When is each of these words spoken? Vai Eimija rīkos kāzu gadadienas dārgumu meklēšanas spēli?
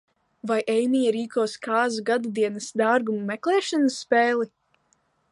Vai 0.51 0.55
Eimija 0.75 1.09
rīkos 1.15 1.51
kāzu 1.67 2.05
gadadienas 2.07 2.69
dārgumu 2.81 3.27
meklēšanas 3.27 3.99
spēli? 4.05 4.49